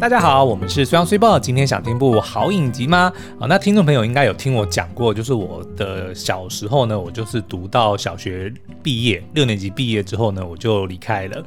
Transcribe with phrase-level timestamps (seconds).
[0.00, 1.38] 大家好，我们是虽阳虽报。
[1.38, 3.12] 今天想听部好影集吗？
[3.38, 8.50] 啊，那听众朋友应该有听我讲过，就是我的小时候呢，我就是读到小学
[8.82, 11.44] 毕业，六年级毕业之后呢，我就离开了。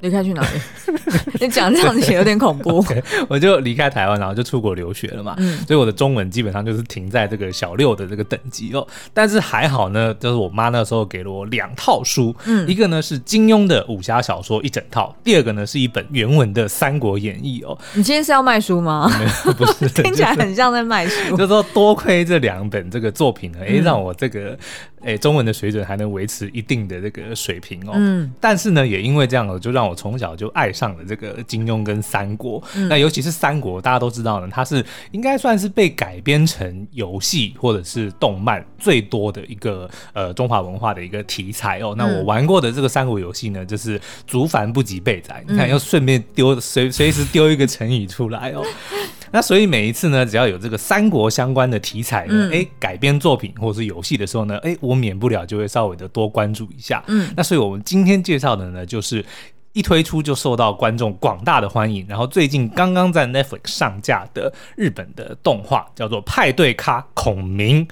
[0.00, 0.60] 离开去哪里？
[1.40, 2.82] 你讲这样子也有点恐怖。
[2.86, 5.34] Okay, 我就离开台湾，然后就出国留学了嘛。
[5.38, 8.86] 嗯，所以我的中文基本上就是停在这个小六的这个等级哦。
[9.12, 17.76] 但是还好呢，就是我妈那时候给了我两套书，嗯，一个呢是金庸的武侠小说一整套，第二个呢是一本原文的《三国演义》哦。
[17.94, 19.10] 你今天是要卖书吗？
[19.56, 21.36] 不是，听起来很像在卖书。
[21.36, 24.56] 就是说多亏这两本这个作品呢，哎、欸，让我这个。
[25.02, 27.92] 哎、欸，中文的水准还能维持一定的这个水平哦。
[27.94, 32.62] 嗯，但是呢，也因为这样，就让我从小就爱上了这个金庸跟三国。
[32.74, 41.94] 嗯、那尤其是三国，大家都知道呢，它是应该算是被改编成游戏或者是动漫最多的一个呃中华文化的一个题材哦。
[41.96, 45.42] 那我玩过的这个三国游戏呢，就是竹繁不及备载。
[45.48, 48.62] 你看，要顺便丢随随时丢一个成语出来哦。
[49.32, 57.02] 那所以每一次呢，只要有这个三国相关的题材呢，哎、嗯，改编作品或者是游戏的时候呢，哎，我免不了就会稍微的多关注一下。
[57.08, 59.24] 嗯，那所以我们今天介绍的呢，就是
[59.76, 67.86] 一推出就受到观众广大的欢迎，然后最近刚刚在 Netflix 上架的日本的动画，叫做《派对咖孔明》。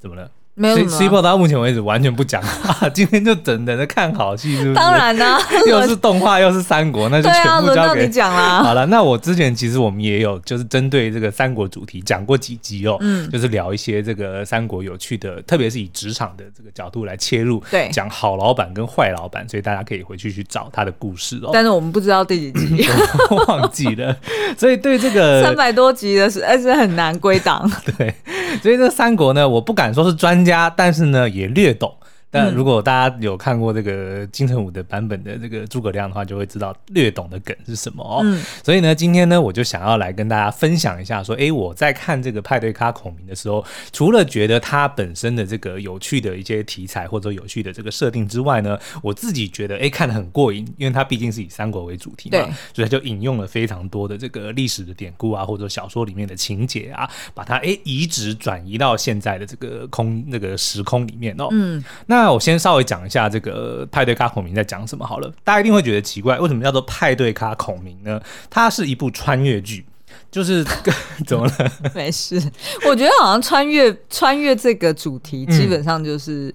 [0.00, 0.28] 怎么了？
[0.56, 4.74] 没有 C-CIPO 到目前为止完全不讲话，今天就等等着看好戏，是不是？
[4.74, 8.62] 当然啦、啊， 又是动画又是三国，那就全部交给你讲啦。
[8.62, 21.50] 好了，那我之前其实我们也有就是针对这个三国主题讲过几集哦，嗯，就是聊一些这个三国有趣的，特别是以职场的这个角度来切入，对，讲好老板跟坏老板，所以大家可以回去去找他的故事哦。
[21.52, 22.86] 但是我们不知道第几集，
[23.48, 24.16] 忘记了，
[24.56, 27.68] 所以对这个三百多集的是还是很难归档。
[27.98, 28.14] 对，
[28.62, 31.96] 所以这个三国呢，我不敢说是专家，但是呢，也略懂。
[32.34, 38.22] 但如果大家有看过这个金城武的版本的这个诸葛亮的话，就会知道略懂的梗是什么哦。
[38.24, 52.38] 嗯、所以呢，今天呢，我就想要来跟大家分享一下，说，哎，我在看这个派对咖孔明的时候，除了觉得他本身的这个有趣的一些题材或者有趣的这个设定之外呢，我自己觉得，哎，看得很过瘾，因为它毕竟是以三国为主题嘛，
[52.74, 61.46] 所以他就引用了非常多的这个历史的典故啊，或者小说里面的情节啊，把它哎移植转移到现在的这个空那个时空里面哦。
[61.52, 62.23] 嗯，那。
[62.24, 68.18] 那我先稍微讲一下这个派对咖孔明在讲什么好了，大家一定会觉得奇怪，为什么叫做派对咖孔明呢？
[68.48, 69.84] 它是一部穿越剧，
[70.30, 70.64] 就是
[71.28, 71.72] 怎么了？
[71.94, 72.42] 没事，
[72.88, 76.54] 我觉得好像穿越穿越这个主题基本上就是、嗯、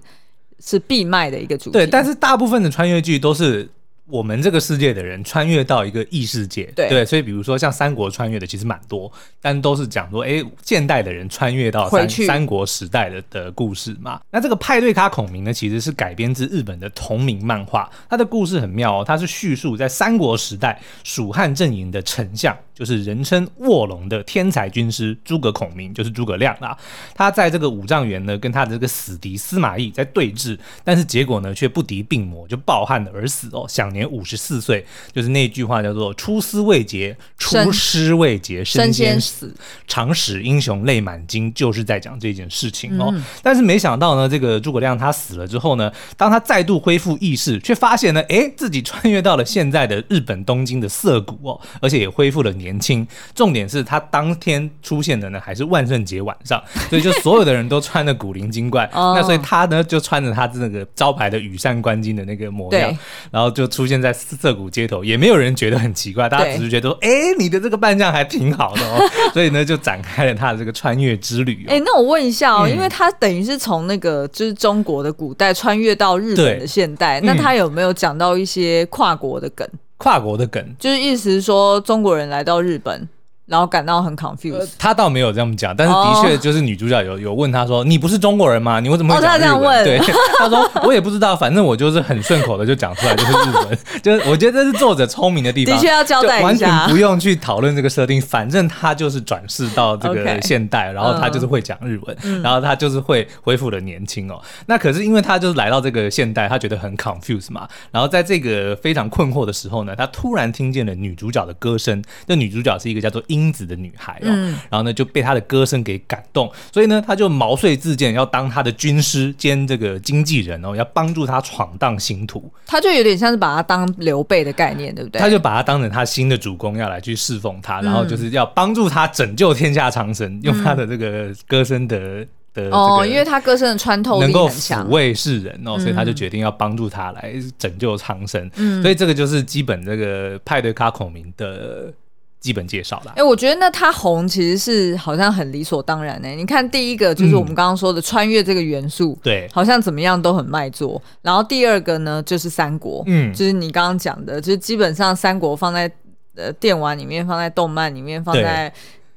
[0.58, 1.70] 是必卖的一个主题。
[1.70, 3.68] 对，但是大部分的穿越剧都是。
[4.10, 9.10] 我们这个世界的人穿越到一个异世界，对，对，所以比如说像三国穿越的其实蛮多，
[9.40, 14.20] 但都是讲说，哎，现代的人穿越到三去三国时代的的故事嘛。
[14.30, 22.56] 那这个派对咖孔明呢，其实是改编自日本的同名漫画，它的故事很妙哦，它是叙述在三国时代蜀汉阵营的丞相。
[22.80, 26.74] 就是人称卧龙的天才军师诸葛孔明，就是诸葛亮啊。
[27.14, 34.86] 他在这个五丈原呢，跟他的这个死敌司马懿在对峙，但是结果呢，却不敌病魔，就抱憾而死哦，享年五十四岁。
[35.12, 39.54] 就是那句话叫做“出师未捷，出师未捷身先死，
[39.86, 43.10] 常使英雄泪满襟”，就是在讲这件事情哦。
[43.14, 52.69] 嗯、但是没想到呢，这个诸葛亮他死了之后呢，当他再度恢复意识，却发现呢，哎，自己穿越到了现在的日本东京的涩谷哦，而且也恢复了年。
[52.70, 62.96] 年轻，重点是他当天出现的呢，还是万圣节晚上，所以就所有的人都穿的古灵精怪， 那所以他呢就穿着他那个招牌的羽扇纶巾的那个模样，
[63.30, 69.02] 然后就出现在涩谷街头，也没有人觉得很奇怪，大家只是觉得说，哎对，你的这个扮相还挺好的哦，
[69.34, 71.66] 所以呢就展开了他的这个穿越之旅。
[71.68, 79.66] 哎，那我问一下哦，嗯、因为他等于是从那个就是中国的古代穿越到日本的现代，那他有没有讲到一些跨国的梗？
[80.02, 83.06] 跨国的梗，就是意思是说中国人来到日本。
[83.50, 88.78] 然后感到很 confused，呃，他倒没有这样讲，但是的确就是女主角有有问他说：“你不是中国人吗？
[88.78, 89.84] 你为什么会讲日文？”哦，他这样问。
[89.84, 89.98] 对，
[90.38, 93.78] 他说：“我也不知道，反正我就是很顺口的就讲出来，就是日文。
[94.00, 104.40] ”就是我觉得这是作者聪明的地方，的确要交代一下，完全不用去讨论这个设定，反正他就是转世到这个现代，然后他就是会讲日文，嗯、然后他就是会恢复了年轻哦。
[104.66, 111.90] 那可是因为他就是来到这个现代，他觉得很 confused 嘛，然后在这个非常困惑的时候呢，他突然听见了女主角的歌声。
[112.26, 122.52] 那女主角是一个叫做英子的女孩哦，嗯、然后呢就被她的歌声给感动，所以呢他就毛遂自荐要当她的军师兼这个经纪人哦，要帮助她闯荡星途。
[122.66, 125.20] 他就有点像是把她当刘备的概念，对不对？
[125.20, 138.50] 他就把她当成他新的主公，要来去侍奉他，然后就是要帮助他拯救天下苍生，嗯、用他的这个歌声的的哦，因为他歌声的穿透力，能够抚慰世人哦，所以他就决定要帮助他来拯救苍生。
[138.56, 141.92] 嗯，所以这个就是基本这个派对卡孔明的。
[142.40, 143.12] 基本介绍啦。
[143.12, 146.34] 哎、欸，我觉得那它红其实是好像很理所当然呢、欸。
[146.34, 151.00] 你看第一个就是我们刚刚说的穿越这个元素，对、嗯，好像怎么样都很卖座。
[151.22, 155.90] 然后第二个呢就是三国，嗯，就是你刚刚讲的，就是基本上三国放在
[156.34, 158.72] 呃电玩里面，放在动漫里面，放在。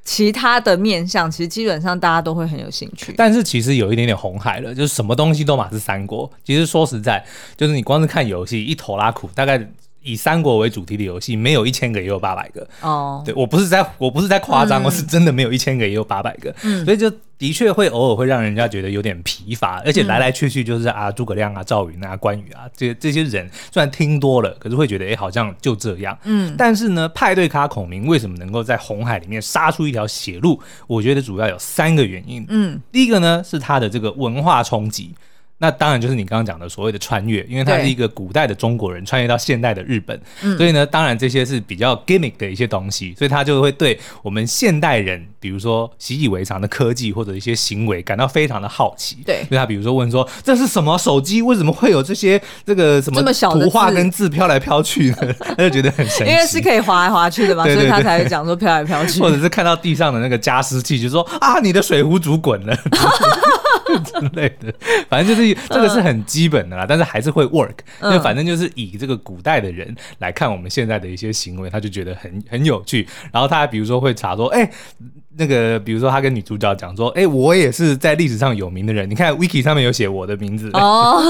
[0.05, 3.13] 其他的面向，其实基本上大家都会很有兴趣。
[3.15, 6.29] 但是其实有一点点红海了，就是什么东西都嘛是三国。
[6.43, 7.25] 其实说实在，
[7.55, 9.65] 就是你光是看游戏一头拉苦，大概。
[10.03, 13.17] 以三国为主题的游戏，没有一千个也有八百个哦。
[13.17, 13.25] Oh.
[13.25, 16.53] 对，我不是在，我不是在夸张，嗯、我是真的没有一千个也有八百个。
[16.63, 26.17] 嗯，所以就的确会偶尔会让人家觉得有点疲乏，而且来来去去就是啊，诸葛亮啊、赵云啊、关羽啊，这这些人虽然听多了，可是会觉得哎、欸，好像就这样。
[26.23, 30.61] 嗯，但是呢，派对咖孔明为什么能够在红海里面杀出一条血路？
[30.87, 32.45] 我觉得主要有三个原因。
[32.49, 35.13] 嗯，第一个呢是他的这个文化冲击。
[35.63, 40.19] 那当然就是你刚刚讲的所谓的穿越，因为他是一个古代的中国人穿越到现代的日本，
[40.57, 49.19] 所以呢，当然这些是比较 gimmick 的一些东西，所以他就会对我们现代人，比如说习以为常的科技或者一些行为感到非常的好奇。
[49.25, 51.41] 对，所以他比如说问说，这是什么手机？
[51.41, 53.23] 为什么会有这些这个什么
[53.53, 55.33] 图画跟字飘来飘去呢？
[55.39, 62.77] 他就觉得很神奇，因为是可以滑来滑去的嘛， 所以他才会讲说飘来飘去， 或者是看到地上的那个加湿器，就说啊，你的水壶煮滚了。
[64.03, 64.73] 之类的，
[65.09, 67.77] 反正就是这个是很基本的啦，但是还是会 work。
[68.01, 73.07] 因为反正就是以这个古代的人来看我们现在的一些行为，他就觉得很很有趣。
[73.31, 74.69] 然后他还比如说会查说，哎。
[75.35, 81.23] 那个，比如说他跟女主角讲说：“哎、欸，我也是在历史上有名的人，你看 Wiki 上面有写我的名字。”哦，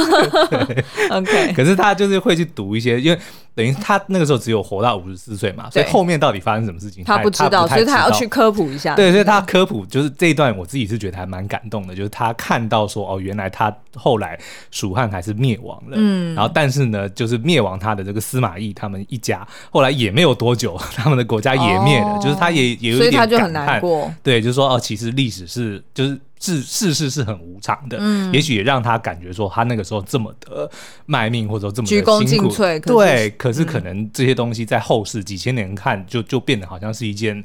[1.11, 1.53] OK。
[1.53, 3.17] 可是他就是会去读一些，因为
[3.55, 8.95] 等于他那个时候只有活到五十四岁嘛，所以后面到底发生什么事情，他不知道，所以他要去科普一下。
[8.95, 14.37] 对，所以他科普就是这一段，我自己是觉得还蛮感动的，就是他看到说哦，原来他后来
[14.71, 24.13] 蜀汉还是灭亡了，嗯，然后但是呢，就是灭亡他的这个司马懿他们一家，后来也没有多久， 他们的国家也灭了，哦、就是他也也有一点感叹，所以他就很难过。
[24.23, 30.69] 对，就是说哦，其实历史是就是世世事是很无常的，嗯，也许也让他感觉说他那个时候这么的
[31.05, 37.41] 卖命，或者说这么的鞠躬尽瘁，对，可是可能这些东西在后世几千年看，就就变得好像是一件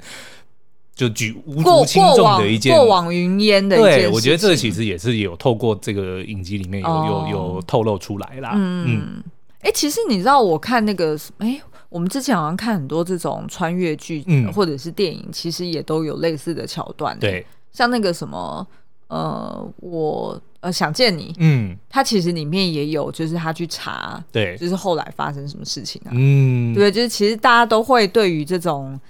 [0.95, 3.77] 就举无足轻重的一件过往云烟的。
[3.77, 8.53] 对，我觉得这个其实也是有透过这个影集里面有、哦、有有透露出来啦。
[8.55, 9.23] 嗯，哎、嗯
[9.63, 11.49] 欸，其实你知道我看那个哎。
[11.49, 17.19] 欸我们之前好像看很多这种穿越剧，嗯，或者是电影，其实也都有类似的桥段。
[17.19, 18.67] 对，像那个什么，
[19.07, 29.01] 呃，我呃想见你，嗯，它其实里面也有，就是他去查，对，就是后来发生什么事情啊，嗯，对，就是其实大家都会对于这种，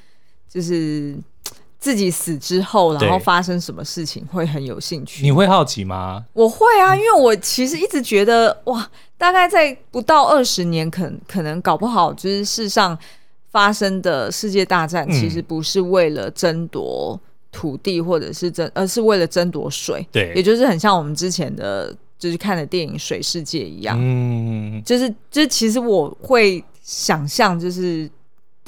[0.49, 1.17] 就是
[1.81, 5.25] 自己死之后，然后发生什么事情会很有兴趣。
[5.25, 6.25] 你会好奇吗？
[6.33, 8.89] 我会啊，因为我其实一直觉得，哇。
[9.19, 12.97] 大概在不到二十年，可可能搞不好，就是世上
[13.51, 17.21] 发生的世界大战，其实不是为了争夺
[17.53, 20.07] 土地，或者是争，而是为了争夺水。
[20.11, 23.99] 对，也就是很像我们之前的就是看的电影《水世界》一样。
[24.01, 28.09] 嗯，就是就是，其实我会想象，就是。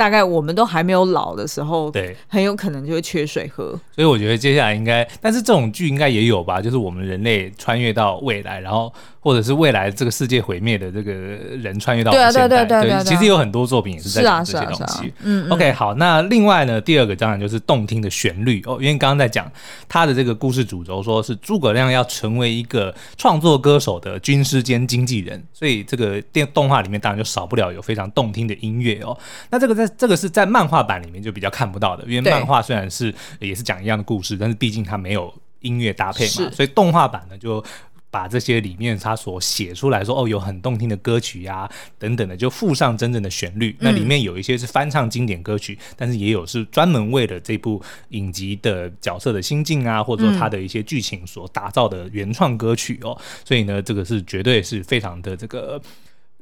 [0.00, 3.78] 大概我们都还没有老的时候，对，很有可能就会缺水喝。
[3.94, 12.32] 所以我觉得接下来应该，但是这种剧应该也有吧，就是我们人类穿越到未来，然后或者是未来这个世界毁灭的这个人穿越到现代。
[12.32, 15.12] 对对对对，其实有很多作品也是在讲这些东西。
[15.22, 19.52] 嗯，OK，好，那另外呢，第二个当然就是动听的旋律哦，因为刚刚在讲
[19.86, 29.14] 他的这个故事主轴，说是诸葛亮要成为一个创作歌手的军师兼经纪人，所以这个电动画里面当然就少不了有非常动听的音乐哦。
[29.50, 37.62] 那这个在这个是在漫画版里面就比较看不到的，因为漫画虽然是也是讲一样的故事，但是毕竟它没有音乐搭配嘛，所以动画版呢就
[38.10, 43.76] 把这些里面他所写出来说哦，有很动听的歌曲呀、啊、等等的，就附上真正的旋律。
[43.78, 53.16] 那里面有一些是翻唱经典歌曲，但是也有是专门为了这部影集的角色的心境啊，或者说他的一些剧情所打造的原创歌曲哦。
[53.44, 55.80] 所以呢，这个是绝对是非常的这个。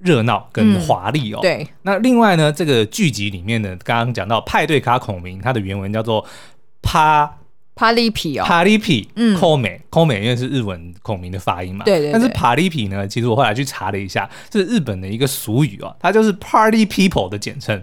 [0.01, 1.67] 热闹跟华丽哦，对。
[1.83, 6.25] 那另外呢，这个剧集里面呢，刚刚讲到派对卡孔明，它的原文叫做
[6.83, 7.39] 帕
[7.75, 12.13] 帕里皮哦，帕里皮，嗯，孔明，孔明因为是日文孔明的发音嘛，对对。
[12.13, 17.83] 但是帕里皮呢，其实我后来去查了一下，这是日本的一个俗语哦，它就是 Party People 的简称。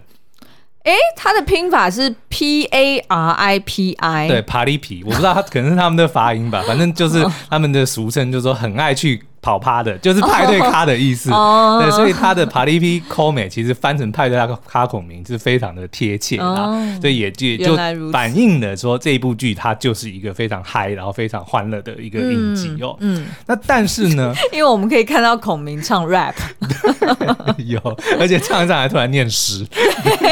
[0.83, 9.23] 哎，它的拼法是 P A R I P I，对，帕里皮，我不知道它 可能是他们的发音吧，反正就是他们的俗称，就是说很爱去。
[9.45, 11.29] 跑趴的，就是派对咖的意思。
[11.29, 14.35] 哦、对，所以他的 Paripi Kome 其实翻成派对
[14.67, 17.77] 咖孔明是非常的贴切啊，哦、所以也就就
[18.11, 22.97] 反映了说这一部剧它就是一个非常嗨，然后非常欢乐的一个影集哦。
[23.01, 23.27] 嗯，嗯。
[23.45, 26.33] 那但是呢， 因为我们可以看到孔明唱 rap，
[27.67, 27.79] 有，
[28.19, 29.63] 而且唱一唱还突然念诗，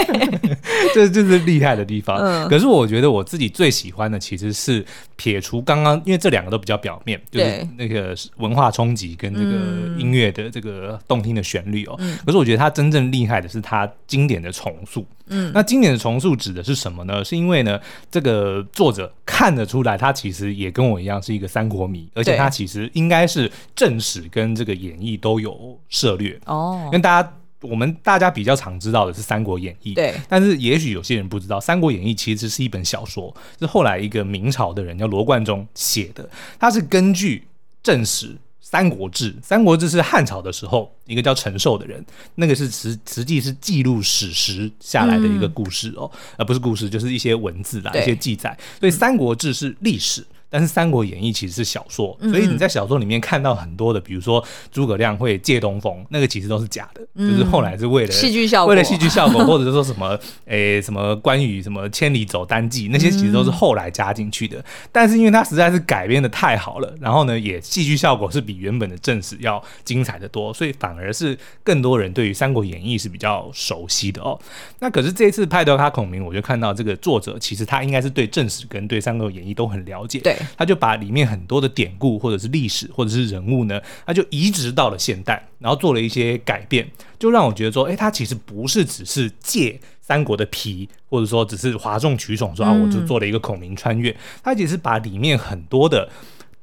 [0.95, 2.17] 这就是厉害的地方。
[2.17, 4.83] 嗯、可是我觉得我自己最喜欢的其实是
[5.15, 11.95] 撇除刚刚，因为这两个都比较表面，就是那个文化冲击跟这个音乐的这个动听的旋律哦。
[11.99, 15.05] 嗯、可是我觉得它真正厉害的是它经典的重塑。
[15.27, 17.23] 嗯，那经典的重塑指的是什么呢？
[17.23, 17.79] 是因为呢，
[18.11, 26.81] 这个作者看得出来，他其实也跟我一样是一个三国迷，而且他其实应该是正史跟这个演义都有涉略哦。
[26.87, 36.29] 因为大家我们大家比较常知道的是《三国演义》，对，但是也许有些人不知道，《三国演义》其实是一本小说，是后来一个明朝的人叫罗贯中写的，
[36.59, 37.47] 他是根据
[37.81, 38.27] 正史。
[38.73, 42.03] 《三国志》，《三国志》是汉朝的时候，一个叫陈寿的人，
[42.33, 48.57] 那个是实实际是记录史实下来的一个故事哦，而、嗯、不是故事，就是一些文字啦，一些记载。
[48.79, 50.25] 所以《三国志》是历史。
[50.53, 64.63] 但是《三国演义》其实是小说，所以你在小说里面看到很多的，比如说诸葛亮会借东风，那个其实都是假的，就是后来是为了戏剧效果，为了戏剧效果， 或者是说什么诶什么关羽什么千里走单骑，那些其实都是后来加进去的。
[64.91, 74.39] 但是因为它实在是改编的太好了，然后呢，也戏剧效果是比原本的正史要精彩的多，所以反而是更多人对于《三国演义》是比较熟悉的哦。
[74.77, 80.37] 那可是这一次派对咖孔明，我就看到这个作者其实他应该是对正史跟对《三国演义》都很了解，对。
[80.57, 96.09] 他就把里面很多的典故，或者是历史，或者是人物呢，他就移植到了现代，然后做了一些改变，就让我觉得说，哎，他其实不是只是借三国的皮，或者说只是哗众取宠说啊，我就做了一个孔明穿越，他其实把里面很多的。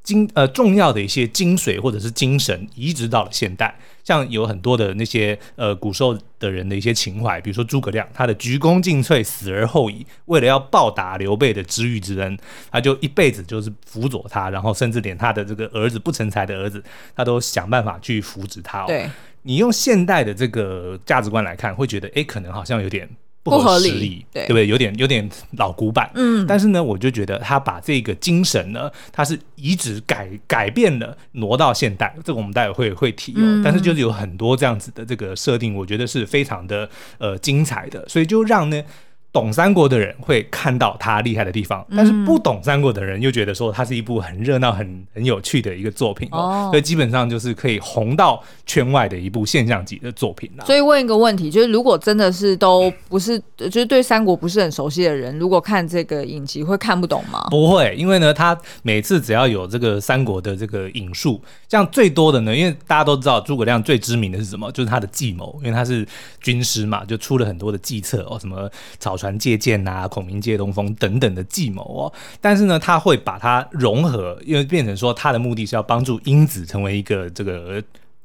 [0.03, 12.37] 精呃重要的一些精髓或者是精神移植到了现代，像有很多的那些呃古时候的人的一些情怀，比如说诸葛亮，他的鞠躬尽瘁，死而后已，为了要报答刘备的知遇之恩，
[12.71, 16.83] 他就一辈子就是辅佐他，然后甚至连他的这个儿子不成才的儿子，
[17.15, 18.87] 他都想办法去扶植他哦。
[18.87, 19.09] 对，
[19.43, 23.07] 你用现代的这个价值观来看，会觉得哎，可能好像有点。
[23.43, 24.67] 不合时宜，对，对不对？
[24.67, 26.45] 有点有点老古板，嗯。
[26.45, 32.15] 但是呢，我就觉得他把这个精神呢，他是移植改改变了，挪到现代。
[32.23, 33.37] 这个我们待会会会提哦。
[33.39, 38.83] 嗯、但是就是有很多这样子的这个设定，我觉得是非常的呃精彩的，所以就让呢。
[39.33, 50.65] 懂三国的人会看到他厉害的地方，但是不懂三国的人又觉得说他是一部很热闹、很很有趣的一个作品哦，所以基本上就是可以红到圈外的一部现象级的作品了。
[50.65, 57.47] 所以问一个问题，就是如果真的是都不是，就是对三国不是很熟悉的人，如果看这个影集会看不懂吗？
[57.49, 66.05] 不会，因为呢，他每次只要有这个三国的这个引述，像最多的呢，因为大家都知道诸葛亮最知名的是什么，就是他的计谋，因为他是
[66.41, 68.69] 军师嘛，就出了很多的计策哦，什么
[68.99, 69.15] 草。
[69.21, 77.81] 船借箭啊，孔明借东风等等的计谋哦，但是呢，他会把它融合，因为变成说他的目的是要帮助英子成为一个这个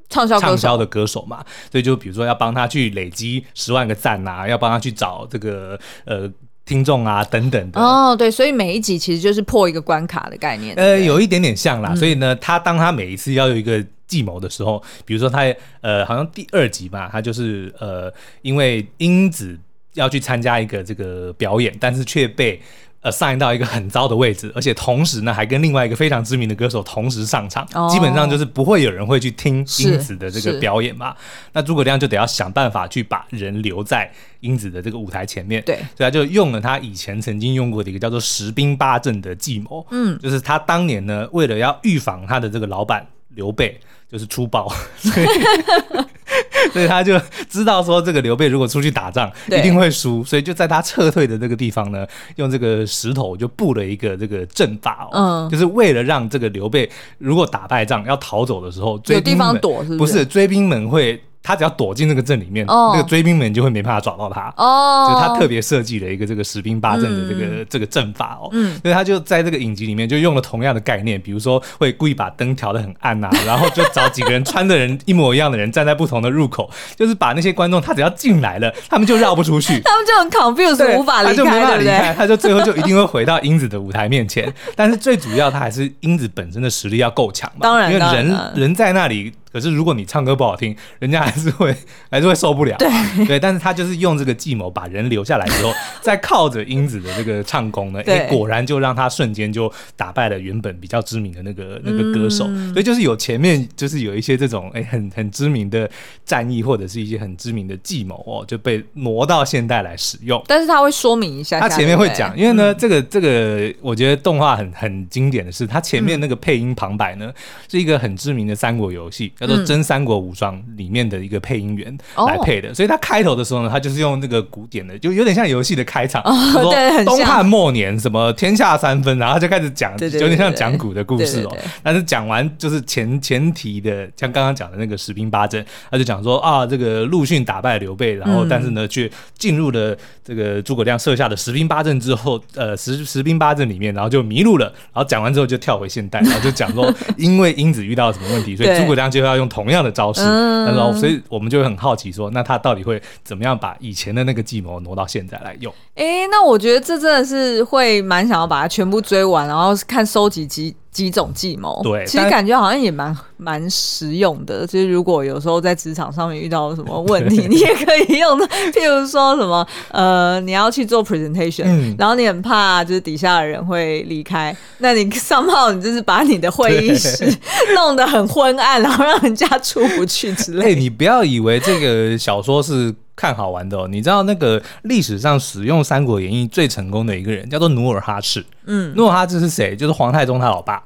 [0.09, 6.27] 畅销畅销的歌手嘛，所以就比如说要帮他去累积十万个赞啊，要帮他去找这个呃
[6.65, 7.79] 听众啊等等的。
[7.79, 15.43] 哦，对，所以每一集其实就是破一个关卡的概念，呃，有一点点像啦，嗯、所以呢，他当他每一次要有一个计谋的时候，比如说他
[15.83, 18.11] 呃，好像第二集吧，他就是呃，
[18.41, 19.59] 因为英子。
[19.97, 22.61] 要去参加一个这个表演，但是却被
[23.01, 31.15] 呃 assign 到一个很糟的位置，而且同时呢，还跟另外一个非常知名的歌手同时上场，哦、基本上就是不会有人会去听英子的这个表演嘛。
[31.53, 34.11] 那诸葛亮就得要想办法去把人留在
[34.41, 43.79] 英子的这个舞台前面，对，所以他就用了他以前曾经用过的一个叫做十兵八阵的计谋，嗯，就是他当年呢，为了要预防他的这个老板刘备
[44.11, 44.69] 就是粗暴。
[44.99, 45.27] 所以
[46.73, 60.13] 所以他就知道说，这个刘备如果出去打仗一定会输，所以就在他撤退的这个地方呢，用这个石头就布了一个这个阵法，嗯，就是为了让这个刘备如果打败仗要逃走的时候，有地方躲，是不是？
[60.13, 61.23] 不是，追兵们会。
[61.47, 64.53] 他只要躲进那个阵里面，哦、那个追兵们就会没办法找到他。
[64.57, 68.49] 哦，就他特别设计了一个这个十兵八阵的这个、嗯、这个阵法哦。
[68.51, 84.53] 嗯，所以他就在这个影集里面就用了同样的概念，比如说会故意把灯调的很暗呐、啊， 然后就找几个人穿的人一模一样的人站在不同的入口，就是把那些观众他只要进来了，他们就绕不出去，他们就很 confused，对无法离开，他就没办法离开，他就最后就一定会回到英子的舞台面前。
[84.75, 87.61] 但是最主要，他还是英子本身的实力要够强嘛。
[87.61, 89.33] 当然，因为人人在那里。
[89.57, 91.75] 可可是如果你唱歌不好听，人家还是会
[92.13, 92.77] 还是会受不了。
[92.77, 92.89] 对
[93.25, 95.73] 对，但是他就是用这个计谋把人留下来之后，
[96.03, 102.45] 再靠着英子的这个唱功呢，哎，果然就让他瞬间就打败了原本比较知名的那个那个歌手。
[102.49, 105.91] 嗯、所以就是有前面就是有一些这种哎很很知名的
[106.27, 110.45] 战役或者是一些很知名的计谋哦，就被挪到现代来使用。
[110.47, 117.33] 但是他会说明一下，他前面会讲，因为呢，这个这个我觉得动画很很经典的是，他前面那个配音旁白呢，
[117.71, 126.23] 是一个很知名的三国游戏叫做《真三国无双》里面的一个配音员来配的，所以他开头的时候呢，他就是用那个古典的，就有点像游戏的开场，
[126.53, 126.75] 说
[127.05, 131.57] 东汉末年什么天下三分，然后就开始讲，有点像讲古的故事哦。
[131.83, 155.73] 但是讲完就是前前提的，像刚刚讲的那个十兵八阵，他就讲说啊，这个陆逊打败刘备，然后但是呢，却进入了这个诸葛亮设下的十兵八阵之后，呃，十十兵八阵里面，然后就迷路了，然后讲完之后就跳回现代，然后就讲说， 因为英子遇到了什么问题，所以诸葛亮就要用同样的招式，然后所以我们就会很好奇说，那他到底会怎么样把以前的那个计谋挪到现在来用？
[155.95, 161.79] 哎、欸，那我觉得这真的是会蛮想要把它全部追完，然后看收集几几种计谋。
[161.83, 164.67] 对，其实感觉好像也蛮蛮实用的。
[164.67, 168.49] 就是如果有时候在职场上面遇到什么问题，你也可以用的。
[168.73, 177.31] 譬如说什么呃，你要去做 presentation，、嗯、然后你很怕就是底下的人会离开，那你 上报你就是把你的会议室
[177.77, 180.65] 弄得很昏暗，然后让人家出不去之类的。
[180.65, 182.95] 哎、欸，你不要以为这个小说是。
[183.17, 188.45] 看好玩的哦，你知道那个历史上使用《三国演义》最成功的一个人叫做努尔哈赤。
[188.67, 189.75] 嗯，努尔哈赤是谁？
[189.75, 190.83] 就是皇太宗他老爸。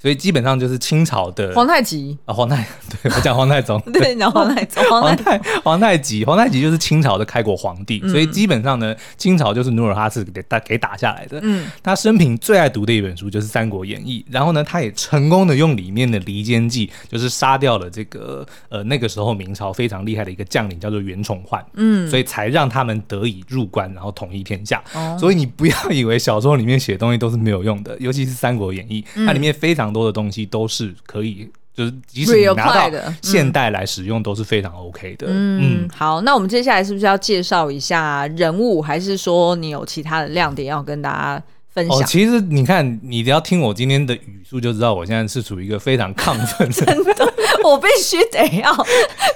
[0.00, 2.64] 所以基本上就是清朝的皇太极啊，皇太
[3.02, 8.00] 对我讲皇太宗， 对你讲皇太宗， 皇太皇太极，皇太极就是清朝的开国皇帝。
[8.08, 11.40] 所以基本上呢，清朝就是努尔哈赤给打给打下来的。
[11.42, 21.60] 嗯，他生平最爱读的一本书就是《三国演义》，然后呢，他也成功的用里面的离间计，就是杀掉了这个呃那个时候明朝非常厉害的一个将领，叫做袁崇焕。
[21.74, 24.80] 嗯，所以才让他们得以入关，然后统一天下。
[25.18, 29.87] 所以你不要以为小说里面写东西都是没有用的，尤其是《三国演义》，它里面非常。
[29.88, 35.26] 很多的东西都是可以，就是即使你拿到现代来使用，都是非常 OK 的。
[35.28, 41.42] 嗯，嗯，好，那我们接下来是不是要介绍一下人物，还是说你有其他的亮点要跟大家
[41.78, 41.98] 分享？
[41.98, 46.84] 哦，其实你看，你只要听我今天的语速，就知道我现在是处于一个非常亢奋的。
[46.86, 47.34] 真的。
[47.64, 48.72] 我必须得要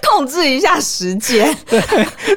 [0.08, 1.54] 控制一下时间。
[1.66, 1.80] 对，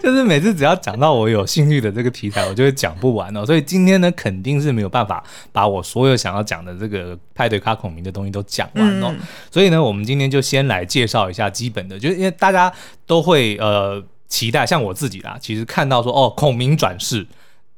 [0.02, 3.46] 就是每次只要讲到我有兴趣的这个题材，我就会讲不完哦。
[3.46, 9.14] 所以今天呢，肯定是没有办法把我所有想要讲的这个派对卡孔明的东西都讲完哦。
[9.52, 12.72] 所以呢，我们今天就先来介绍一下基本的，就是因为大家
[13.06, 17.26] 都会呃期待，像我自己啦，其实看到说哦，孔明转世。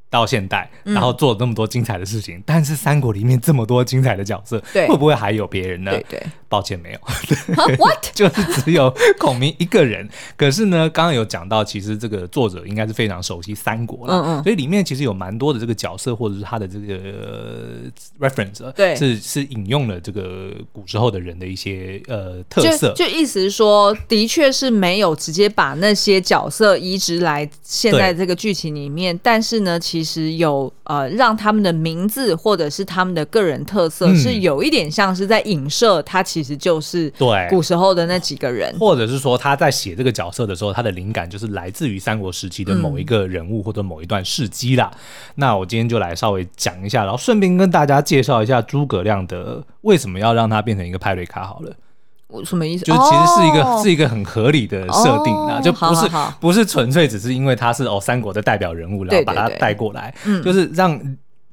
[0.09, 5.91] 到现代，然后做了那么多精彩的事情，嗯、但是三国里面这么多精彩的角色，会不会还有别人呢？
[5.91, 6.99] 对对，抱歉没有。
[7.77, 8.07] What？
[8.15, 10.07] 就是只有孔明一个人。
[10.35, 22.93] 可是呢，刚刚有讲到，其实这个作者应该是非常熟悉三国了，嗯嗯，所以里面其实有蛮多的这个角色或者是他的这个 reference，对，是是引用了这个古时候的人的一些呃特色。
[22.93, 44.91] 就，就意思是说，的确是没有直接把那些角色移植来现在这个剧情里面，但是呢，其其实有呃，让他们的名字或者是他们的个人特色，是有一点像是在影射他其实就是对古时候的那几个人，或者是说他在写这个角色的时候，他的灵感就是来自于三国时期的某一个人物或者某一段事迹啦。
[44.93, 44.99] 嗯、
[45.33, 51.73] 那我今天就来稍微讲一下，然后顺便跟大家介绍一下诸葛亮的为什么要让他变成一个派对卡好了。
[52.27, 52.83] 我什么意思？
[52.83, 56.09] 就其实是一个、哦、是一个很合理的设定啊，哦、就不是
[56.39, 60.13] 不是纯粹只是因为他是哦三国的代表人物，然后把他带过来，
[60.43, 60.99] 就是让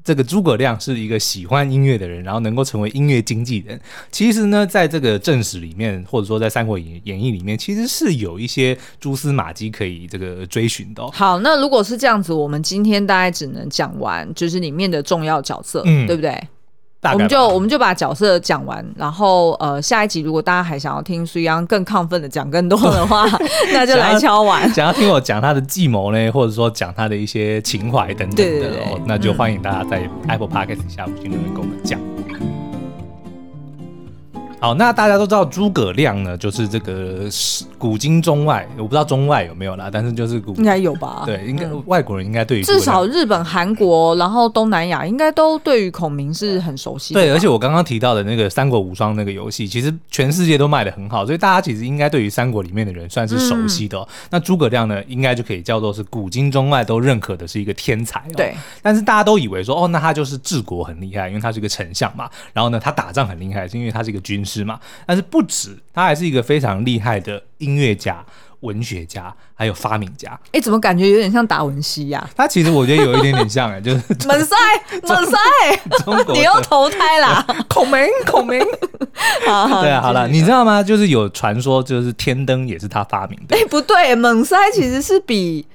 [0.02, 3.80] 这个诸葛亮是一个喜欢音乐的人，然后能够成为音乐经纪人。
[4.10, 11.10] 其实呢，在这个正史里面，或者说在《三国演演义》里面，其实是有一些蛛丝马迹可以这个追寻的、哦。
[11.14, 16.38] 好，那如果是这样子，我们今天大概只能讲完就是里面的重要角色，嗯，对不对？
[17.12, 23.26] 我们就我们就把角色讲完，然后呃，下一集如果大家还想要听苏央更亢奋的讲更多的话，
[23.72, 24.68] 那就来敲碗。
[24.72, 32.13] 想要听我讲他的计谋呢，或者说讲他的一些情怀等等的，对对对哦，那就欢迎大家在 Apple Podcast 下五星留言跟我们讲。
[34.64, 37.29] 好，那大家都知道诸葛亮呢，就是这个
[37.77, 41.24] 古今中外，我不知道中外有没有啦，但是就是古应该有吧？
[41.27, 47.20] 对，应该、嗯、外国人应该对于至少日本、韩国，然后东南亚应该都对于孔明是很熟悉的。
[47.20, 58.35] 对，而且我刚刚提到的那个《三国无双》那个游戏，其实全世界都卖的很好，所以大家其实应该对于三国里面的人算是熟悉的、那诸葛亮呢，应该就可以叫做是古今中外都认可的是一个天才、喔。
[58.35, 62.31] 对，但是大家都以为说，哦，那他就是治国很厉害，因为他是一个丞相嘛。
[62.55, 64.53] 然后呢，他打仗很厉害，是因为他是一个军师。
[64.54, 68.24] 师嘛，但是不止，他还是一个非常厉害的音乐家。
[68.60, 72.30] 文学家还有发明家，哎、欸，怎么感觉有点像达文西呀、啊？
[72.34, 74.56] 他其实我觉得有一点点像哎，就是 门塞
[75.06, 75.36] 门塞，
[76.32, 77.44] 你又投胎啦？
[77.68, 78.58] 孔明孔明，
[79.46, 80.82] 好好对啊，好了，你知道吗？
[80.82, 83.54] 就是有传说，就是天灯也是他发明的。
[83.54, 85.66] 哎、欸，不对，猛塞其实是比。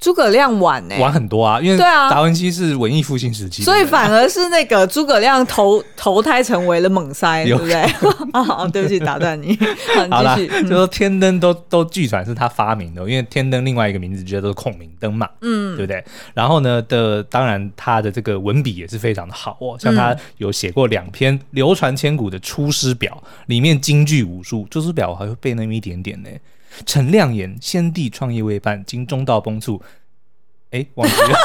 [0.00, 1.00] 诸葛亮晚呢、欸？
[1.00, 7.82] 晚很多啊，因为达文西是文艺复兴时期，所以反而是那个诸葛亮投投胎成为了猛塞，对不对？
[8.32, 9.58] 啊，对不起，打断你。
[10.10, 16.02] 好了，就说天灯都都据传是他发明的，因为天灯另外一个名字叫做孔明灯嘛，嗯，对不对？
[16.32, 26.30] 然后呢的，当然他的这个文笔也是非常的好哦，像他有写过两篇流传千古的《出师表》，里面金句无数，《出师表》我还会背那么一点点呢。
[26.86, 29.80] 陈亮言：先帝创业未半，今中道崩殂。
[30.70, 31.36] 哎，忘记了，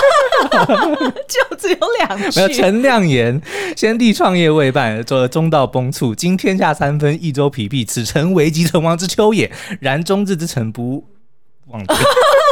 [1.27, 2.39] 就只有两句。
[2.39, 3.41] 没有陈亮言：
[3.75, 6.13] 先帝创业未半，做中道崩殂。
[6.13, 9.51] 今天下三分，益州疲弊，此诚危急存亡之秋也。
[9.79, 11.07] 然中日之臣不
[11.67, 11.93] 忘记。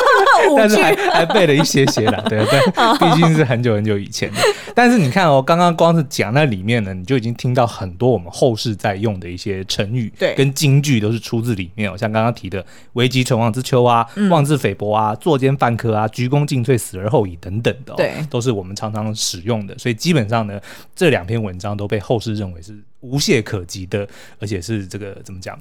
[0.58, 2.60] 但是还还背了一些些啦， 对对，
[2.97, 4.38] 毕竟是很久很久以前的。
[4.75, 11.97] 但是你看哦，刚刚光是讲那里面呢，你就已经听到很多我们后世在用的一些成语，对，跟京剧都是出自里面哦。
[11.97, 19.77] 像刚刚提的“危急存亡之秋”啊，“妄自菲薄”啊，“作奸犯科”啊，“鞠躬尽瘁，死而后已”等等的，对，都是我们常常使用的。
[19.77, 20.60] 所以基本上呢，
[20.95, 24.08] 这两篇文章都被后世认为是无懈可击的，
[24.39, 25.58] 而且是这个怎么讲？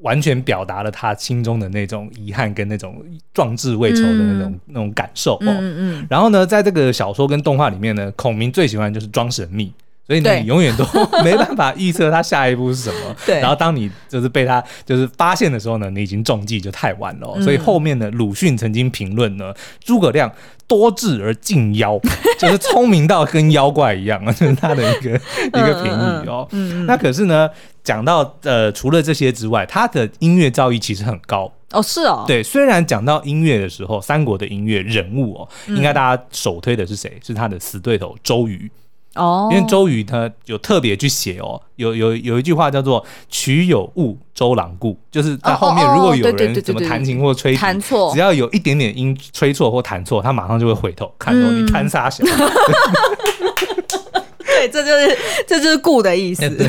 [0.00, 5.38] 完全表达了他心中的那种遗憾跟那种壮志未酬的那种、嗯、那种感受哦。
[5.40, 6.06] 嗯嗯。
[6.08, 9.72] 然后呢，在这个小说跟动画里面呢，孔明最喜欢就是装神秘，
[10.08, 10.84] 所以你永远都
[11.22, 13.14] 没办法预测他下一步是什么。
[13.24, 13.38] 对。
[13.40, 17.30] 然后当你就是被他就是发现的时候呢，你已经中计就太晚了。
[17.36, 19.52] 嗯、所以后面呢，鲁迅曾经评论呢，
[19.84, 20.32] 诸葛亮
[20.66, 22.00] 多智而近妖，
[22.40, 26.48] 就是聪明到跟妖怪一样是他的一个一个评语哦。
[26.52, 26.86] 嗯嗯。
[26.86, 27.48] 那可是呢？
[27.84, 32.42] 讲到呃，除了这些之外，他的音乐造诣其实很高哦，是哦，对。
[32.42, 37.18] 虽然讲到音乐的时候，三国的音乐人物哦，嗯、应该大家首推的是谁？
[37.24, 38.70] 是他的死对头周瑜
[39.14, 52.24] 哦，因为周瑜他有特别去写哦，有有有一句话叫做“曲有误，周郎顾”，就是在后面如果有人怎么弹琴或吹弹错，只要有一点点音吹错或弹错，他马上就会回头看说你弹啥小。
[54.58, 56.48] 嗯对，这就是这就是顾的意思。
[56.50, 56.68] 对，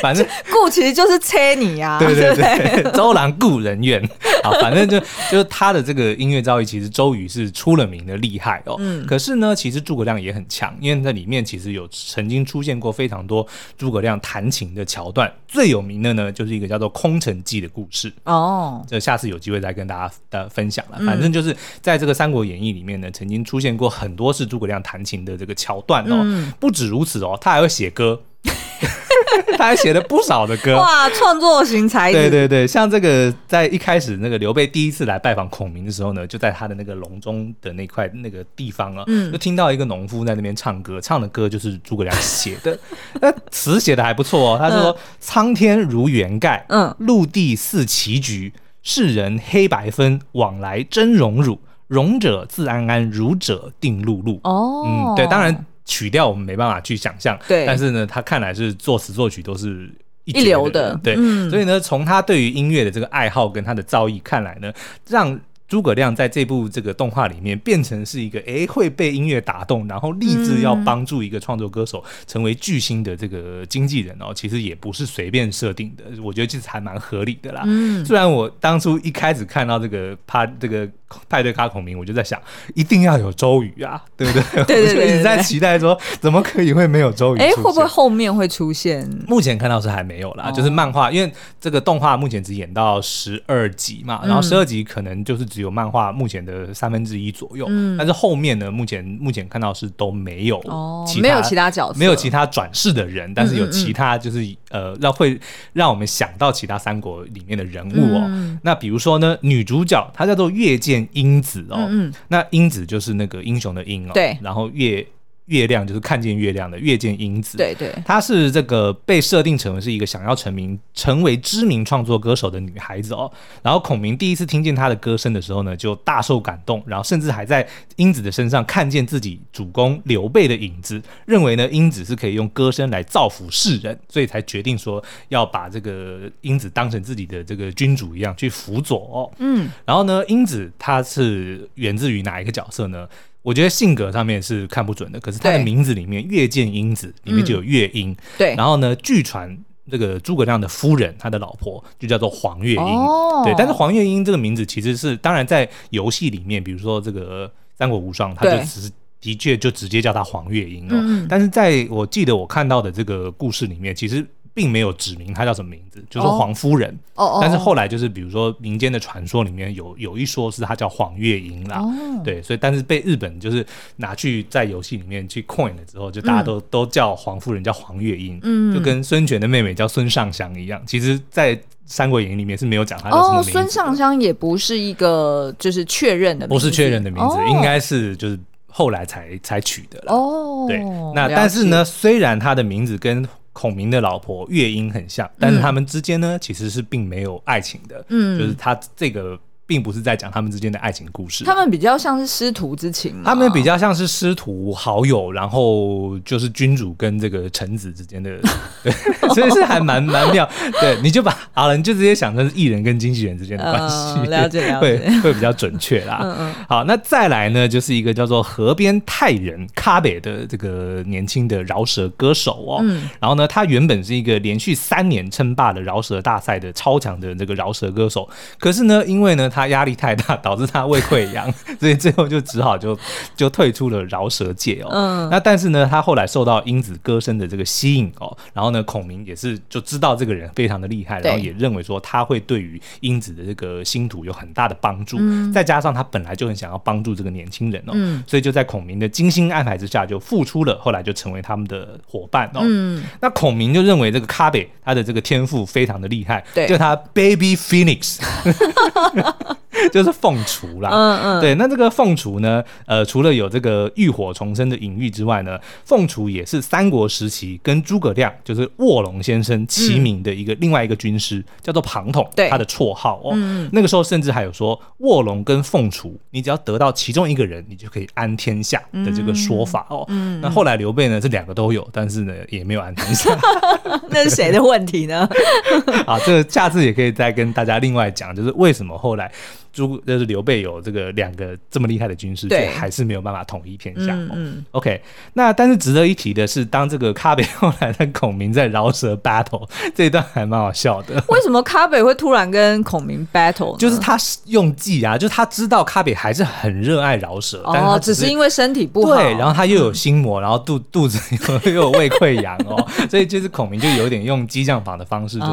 [0.00, 1.98] 反正 顾其实就是车你呀。
[1.98, 4.02] 对对对， 周郎顾人怨。
[4.42, 4.98] 好，反正就
[5.30, 8.76] 就是他的这个音乐造诣，其实周瑜是出了名的厉害哦。
[8.78, 9.04] 嗯。
[9.06, 15.32] 可是呢，其实诸葛亮也很强，因为在里面其实有曾经出现过非常多诸葛亮弹琴的桥段。
[15.48, 18.12] 最有名的呢，就是一个叫做《空城计》的故事。
[18.24, 18.84] 哦。
[18.88, 20.98] 这下次有机会再跟大家的分享了。
[21.04, 26.20] 反正就是在这个《三国演义》里面呢，曾经出现过很多是诸葛亮弹琴的这个桥段哦。
[26.22, 26.52] 嗯。
[26.60, 26.91] 不止。
[26.92, 28.20] 如此哦，他还会写歌，
[29.56, 30.76] 他还写了不少的歌。
[30.78, 32.18] 哇，创作型才子。
[32.18, 42.78] 对对对，像这个在一开始那个刘备第一次来拜访孔明的时候呢，就在他的那个隆中的那块那个地方啊，嗯、就听到一个农夫在那边唱歌，唱的歌就是诸葛亮写的，
[43.22, 44.58] 那词写的还不错哦。
[44.60, 48.52] 他说：“苍、嗯、天如圆盖，嗯，陆地似棋局，
[48.82, 55.64] 世人黑白分，往来真荣辱，荣者自安安，辱者定碌碌。”哦，嗯，对，当然。
[55.84, 59.90] 曲调我们没办法去想象，对，但是呢，他看来是作词作曲都是
[60.24, 64.72] 一，一流的，对，嗯、所以呢，从他对于音乐的这个爱好跟他的造诣看来呢，
[65.08, 65.40] 让。
[65.72, 77.62] 诸葛亮在这部这个动画里面变成是一个诶会被音乐打动，然后立志要帮助一个创作歌手成为巨星的这个经纪人哦，其实也不是随便设定的，我觉得其实还蛮合理的啦。
[77.64, 80.86] 嗯，虽然我当初一开始看到这个趴这个
[81.26, 82.38] 派对咖孔明，我就在想
[82.74, 84.64] 一定要有周瑜啊，对不对？
[84.64, 87.38] 对对对， 对，我就一直在期待说怎么可以会没有周瑜？
[87.38, 89.08] 哎，会不会后面会出现？
[89.26, 105.40] 目前看到是还没有啦，就是漫画，因为这个动画目前只演到十二集嘛，然后十二集可能就是只有漫画目前的三分之一左右，嗯，但是后面呢，目前目前看到是都没有哦，没有其他角色，没有其他转世的人，但是有其他就是呃，让会
[105.72, 108.58] 让我们想到其他三国里面的人物哦。
[108.62, 115.06] 那比如说呢，女主角她叫做月见英子哦，嗯，那英子就是那个英雄的英哦，对，然后月。
[115.46, 123.30] 月亮就是看见月亮的月见英子，对对，她是这个被设定成为是一个想要成名、成为知名创作歌手的女孩子哦。
[123.62, 139.30] 然后孔明第一次听见她的歌声的时候呢，就大受感动，然后甚至还在英子的身上看见自己主公刘备的影子，认为呢英子是可以用歌声来造福世人，所以才决定说要把这个英子当成自己的这个君主一样去辅佐哦。
[139.38, 143.08] 嗯，然后呢，英子她是源自于哪一个角色呢？
[143.42, 148.16] 我觉得性格上面是看不准的，可是他的名字里面“月见英子”里面就有月英。
[148.38, 149.58] 对，然后呢，据传
[149.90, 152.80] 这个诸葛亮的夫人，他的老婆就叫做黄月英。
[152.80, 160.90] 哦、对，但是黄月英这个名字其实是，当然在游戏里面，比如说这个《三国无双》，他就只是的确就直接叫他黄月英哦。
[160.92, 164.26] 嗯、但是在我记得我看到的这个故事里面，其实。
[164.54, 166.98] 并没有指明她叫什么名字，就是黄夫人。
[167.14, 171.78] 哦，但是后来就是比如说民间的传说里面有有一说是她叫黄月英啦。
[171.80, 171.92] 哦，
[172.24, 173.64] 对，所以但是被日本就是
[173.96, 180.82] 拿去在游戏里面去 coin 了之后，就大家都、嗯、都叫黄夫人叫黄月英，嗯，就跟孙权的妹妹叫孙尚香一样。
[180.86, 183.50] 其实，在《三国演义》里面是没有讲他的什么名字。
[183.50, 188.38] 孙尚香也不是一个就是确认的名字，不是确认的名字，哦、应该是就是
[188.68, 190.12] 后来才才取的了。
[190.12, 190.78] 哦，对，
[191.14, 198.04] 那但是呢，虽然他的名字跟孔明的老婆月英很像，但是他们之间呢，其实是并没有爱情的。
[198.08, 199.38] 嗯，就是他这个。
[199.72, 208.30] 并不是在讲他们之间的爱情故事，他们比较像是师徒之情，他们比较像是师徒好友，然后就是君主跟这个臣子之间的，
[208.84, 208.92] 对，
[209.30, 210.46] 所以是还蛮蛮妙。
[210.78, 216.20] 对，你就把好了，你就直接想成是艺人跟经纪人之间的关系，嗯，了解了解，会会比较准确啦。
[216.22, 216.54] 嗯嗯。
[216.68, 222.80] 好，那再来呢，就是一个叫做河边泰人卡北的这个年轻的饶舌歌手哦。
[222.82, 223.08] 嗯。
[223.18, 229.48] 然后呢，他原本是一个连续三年称霸的饶舌大赛的超强的这个饶舌歌手，可是呢，因为呢。
[229.52, 232.98] 他压力太大， 导致他胃溃疡， 所以最后就只好就
[233.36, 234.88] 就退出了饶舌界哦。
[234.92, 245.16] 嗯，那但是呢，他后来受到英子歌声的这个吸引哦，然后呢，孔明也是就知道这个人非常的厉害，然后也认为说他会对于英子的这个星途有很大的帮助。
[245.20, 252.60] 嗯，再加上他本来就很想要帮助这个年轻人哦，嗯，所以就在孔明的精心安排之下就付出了，后来就成为他们的伙伴哦。
[252.62, 258.18] 嗯，那孔明就认为这个卡北他的这个天赋非常的厉害，对，叫他 Baby Phoenix。
[259.90, 283.36] 就是凤雏啦，嗯嗯，对，那这个凤雏呢，呃，除了有这个浴火重生的隐喻之外呢，凤雏也是三国时期跟诸葛亮，就是卧龙先生齐名的一个另外一个军师，叫做庞统，对，他的绰号哦，嗯，那个时候甚至还有说卧龙跟凤雏，你只要得到其中一个人，你就可以安天下的这个说法哦，嗯，那后来刘备呢，这两个都有，但是呢，也没有安天下，
[284.10, 285.28] 那是谁的问题呢？
[286.06, 289.30] 啊，这个下次也可以再跟大家另外讲，就是为什么后来。
[289.72, 294.12] 诸就是刘备有这个两个这么厉害的军师，却还是没有办法统一天下。
[294.12, 295.02] 嗯，嗯，OK。
[295.32, 301.14] 那但是值得一提的是，当这个卡北后来跟孔明在饶舌 battle 这一段还蛮好笑的。
[301.28, 303.76] 为什么卡北会突然跟孔明 battle？
[303.78, 311.18] 就是他用计啊，就是他知道卡北还是很热爱饶舌，但是只是因为身体不好，对，然后他又有心魔，然后肚肚子
[311.64, 315.52] 又有胃溃疡哦，所以就是孔明就有点用激将法的方式，就是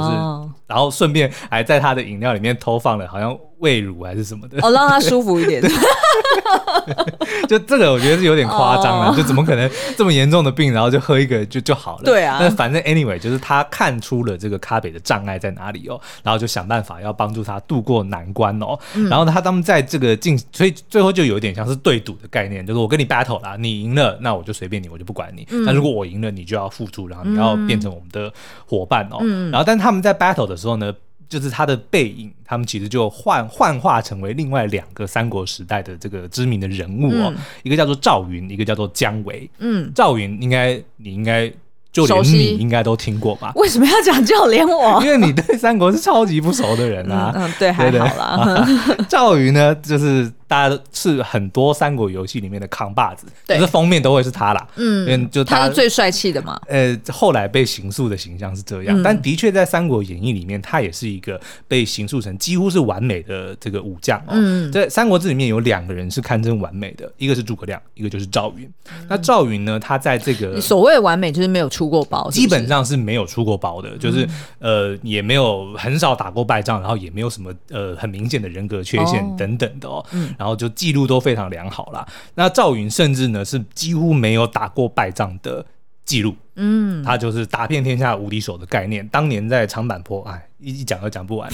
[0.69, 3.38] 然后顺便还在他的饮料里面偷放了，好像。
[3.60, 5.62] 胃乳还是什么的，哦，让他舒服一点。
[7.49, 9.12] 就这个，我觉得是有点夸张了。
[9.12, 12.03] 哦、就怎么可能这么严重的病，然后就喝一个就就好了？
[12.05, 12.38] 对啊。
[12.39, 18.79] 那反正 anyway，就是他看出了这个卡北的障碍在哪里哦，然后就想办法要帮助他渡过难关哦。
[18.93, 25.45] 嗯、然后，他他们在这个进，所以最后就有点像是对赌的概念，就是我跟你 battle 啦，你赢了，那我就随便你，我就不管你。
[25.49, 28.32] 那、嗯、如果我赢了，你就要付出，然后你要变成我们的
[28.65, 29.17] 伙伴哦。
[29.19, 30.93] 嗯、然后，但他们在 battle 的时候呢？
[31.27, 39.47] 就是他的背影，他们其实就幻幻化成为另外两个三国时代的这个知名的人物哦，嗯、一个叫做赵云，一个叫做姜维。
[39.59, 41.47] 嗯，赵云应该你应该
[41.91, 43.51] 就连你应该都听过吧？
[43.57, 44.99] 为什么要讲就连我？
[45.03, 47.31] 因为你对三国是超级不熟的人啊。
[47.35, 48.67] 嗯，对，还好啦。
[49.07, 50.31] 赵云呢，就是。
[50.49, 54.67] 大家都是很多三国游戏里面的扛把子，对就是封面都会是他啦。
[54.77, 56.59] 嗯，就他，最帅气的嘛。
[56.67, 64.31] 呃，后来被刑诉的形象是这样，嗯、但的确在《三国演义》里面，他也是一个被刑诉成几乎是完美的这个武将哦。
[64.31, 68.65] 嗯，在《三国志》里面有两个人是堪称完美的，一个是诸葛亮，一个就是赵云。
[68.91, 72.41] 嗯、那赵云呢，他在这个所谓完美就是没有出过包是是？
[72.41, 74.25] 基本上是没有出过包的，就是、
[74.59, 80.03] 嗯、呃也没有很少打过败仗，然后也没有什么呃很明显的人格缺陷等等的哦。
[80.12, 81.19] 嗯，然后就记录都。
[81.19, 82.08] 非常良好啦。
[82.36, 85.63] 那赵云甚至呢是几乎没有打过败仗的
[86.06, 86.34] 记录。
[86.56, 89.06] 嗯，他就是打遍天下无敌手的概念。
[89.10, 91.52] 当年在长坂坡，哎，一讲都讲不完。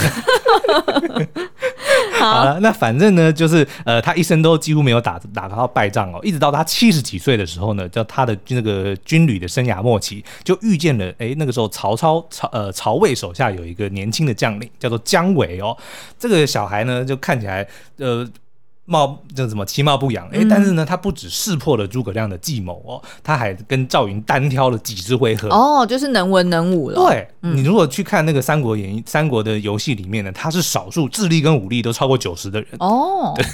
[2.19, 6.19] 好了，那反正呢，就是呃，他一生都几乎没有打打到败仗哦。
[6.21, 15.75] 一直到他七十几岁的时候呢，叫他的那个军旅的生涯末期，就遇见了哎，那个时候曹操曹呃曹魏手下有一个年轻的将领叫做姜维哦。
[16.19, 17.67] 这个小孩呢，就看起来
[17.97, 18.29] 呃。
[18.85, 26.95] 貌就怎么其貌不扬哎，但是呢，他不止识破了诸葛亮的计谋哦，他还跟赵云单挑了几十回合哦，就是能文能武了。
[26.95, 33.33] 对，嗯、你如果去看那个《三国演义》三国的游戏里面呢，他是少数智力跟武力都超过九十的人哦。
[33.35, 33.45] 对，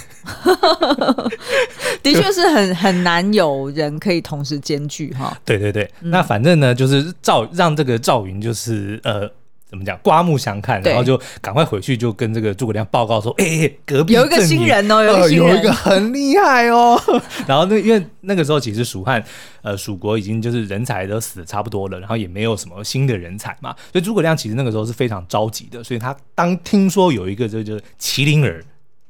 [2.12, 5.36] 的确是很很难有人可以同时兼具哈。
[5.44, 9.30] 对对对，嗯、那反正呢，就是赵让这个赵云就是呃。
[9.72, 9.98] 怎么讲？
[10.02, 17.00] 刮目相看，然后就赶快回去，就跟这个诸葛亮报告说：“哎、欸，隔壁有一个新人哦，有一个、呃、有一个很厉害哦。
[17.48, 19.24] ”然后那因为那个时候其实蜀汉
[19.62, 25.82] 呃蜀国已经就是人才都死的差不多了，然后也没有什么新的人才嘛，所以诸葛亮其实那个时候是非常着急的。
[25.82, 28.62] 所以他当听说有一个这就是麒麟儿。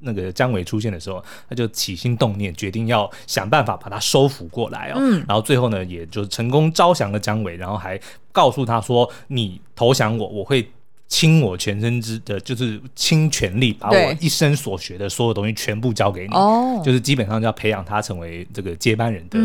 [0.03, 4.97] 那个姜维出现的时候，他就起心动念，决定要想办法把他收服过来哦。
[4.99, 7.99] 嗯、然后最后呢，也就成功招降了姜维，然后还
[8.31, 10.69] 告诉他说：“你投降我，我会
[11.07, 16.35] 倾我全身之的，就是倾全力，把我一生所学的所有东西全部交给你。
[16.35, 19.38] 哦就是基本上就要培养他成为这个接班人的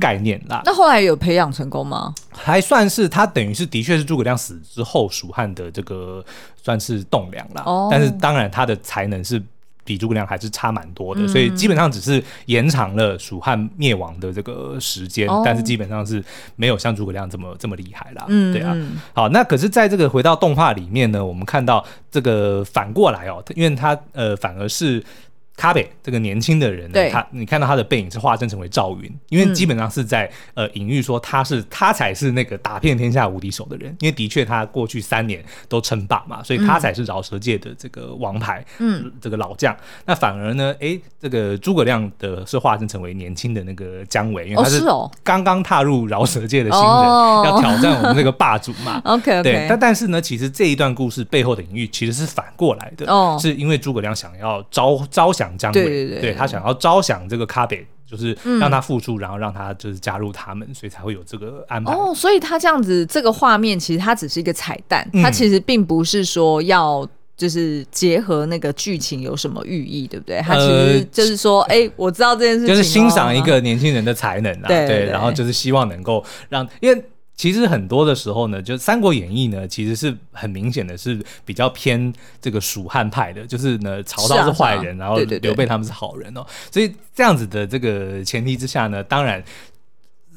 [0.00, 0.58] 概念啦。
[0.58, 2.12] 嗯”那后来有培养成功吗？
[2.32, 6.24] 还算是他等于是的确是诸葛亮死之后，蜀汉的这个
[6.62, 7.62] 算是栋梁啦。
[7.64, 9.42] 哦、但是当然他的才能是。
[9.84, 16.22] 比诸葛亮还是差蛮多的，嗯、所以基本上只是延长了蜀汉灭亡的这个时间，哦、但是基本上是
[16.56, 18.24] 没有像诸葛亮这么这么厉害啦。
[18.28, 18.76] 嗯，对啊。
[19.12, 25.02] 好，那可是在这个回到动画里面呢，我们看到这个反过来哦，因为他呃反而是。
[25.54, 39.76] 卡北这个年轻的人他你看到他的背影是化身成为赵云，因为基本上是在、嗯、呃隐喻说他是他才是那个打遍天下无敌手的人，因为的确他过去三年都称霸嘛，所以他才是饶舌界的这个王牌，嗯，这个老将。
[40.06, 44.82] 那反而呢，哎，这个诸葛亮的是化身成为年轻的那个姜维，因为他是
[45.22, 49.00] 刚刚踏入饶舌界的新人，哦、要挑战我们这个霸主嘛。
[49.04, 49.42] OK OK。
[49.42, 55.41] 对，但但是呢，其实这一段故事背后的隐喻其实是反过来的，哦，是因为诸葛亮想要招招降。
[55.56, 61.92] 姜维，对对对，对他想要招降这个卡北，就是让他复出，嗯、然后让他就是加入他们，所以才会有这个安排。
[61.92, 70.40] 哦，所以他这样子这个画面其实它只是一个彩蛋，它、嗯、其实并不是说要就是结合那个剧情有什么寓意，对不对？
[70.40, 77.04] 他其实就是说，哎、呃欸，我知道这件事情，就是欣赏一个年轻人的才能啊，对，对，对，对，然后就是希望能够让，因为。
[77.42, 89.42] 其实很多的时候呢，就《三国演义》呢，其实是很明显的是比较偏这个蜀汉派的，就是呢，曹操是坏人，啊啊、然后刘备他们是好人哦，对对对，所以这样子的这个前提之下呢，当然。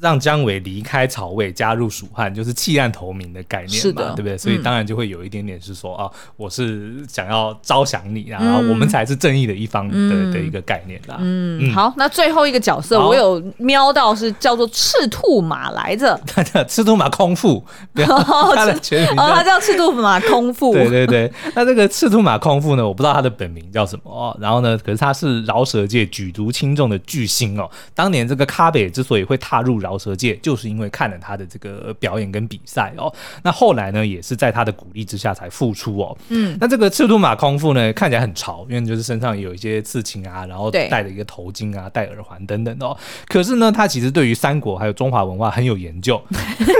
[0.00, 4.36] 让姜维离开曹魏，加入蜀汉，就是弃暗投明的概念嘛，对不对？
[4.36, 11.16] 所以当然就会有一点点是说、嗯、啊，我是想要招降你，然后我们才是正义的一方的、嗯、的一个概念啦。
[11.20, 20.72] 嗯，嗯好，那最后一个角色我有瞄到是叫做赤兔马来着，他 叫赤兔马空腹， 他的全名哦，他叫赤兔马空腹。
[20.76, 24.36] 对对对，那这个赤兔马空腹呢，我不知道他的本名叫什么哦。
[24.40, 27.70] 然后呢，可是他是饶舌界举足轻重的巨星哦。
[27.94, 33.12] 当年这个卡北之所以会踏入饶舌界就是因为看了他的这个表演跟比赛哦，
[33.44, 36.18] 那后来呢也是在他的鼓励之下才复出哦。
[36.30, 42.96] 嗯，那这个赤兔马空腹呢看起来很潮，因为就是身上有一些刺青啊，然后戴了一个头巾啊，戴耳环等等哦。
[43.28, 46.20] 可是呢，他其实对于三国还有中华文化很有研究，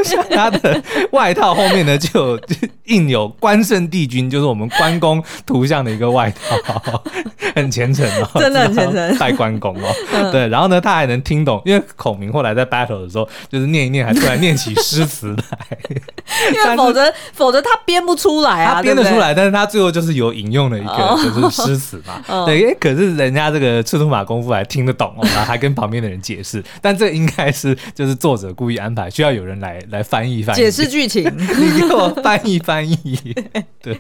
[0.05, 2.39] 像 他的外套后面呢就
[2.87, 7.03] 印有关圣帝君，就是我们关公图像的一个外套，
[7.55, 9.89] 很虔诚哦，真的很虔诚，拜关公哦。
[10.13, 13.29] 嗯、对，然后呢他还能听懂，因为孔明后来在 battle 的时候。
[13.49, 15.79] 就是念一念，还突然念起诗词来，
[16.53, 19.35] 因为否则否则他编不出来啊，他编得出来，对？
[19.35, 33.35] 对，但是他最后就是有引用了一个就是诗词嘛， 哦、对，可是人家这个赤兔马功夫还听得懂哦，然后还跟旁边的人解释，但这应该是就是作者故意安排，需要有人来来翻译翻译，解释剧情， 你给我翻译翻译，
[33.83, 33.99] 对，